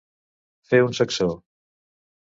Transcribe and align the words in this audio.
Fer 0.71 0.79
un 0.87 0.97
sacsó. 1.01 1.29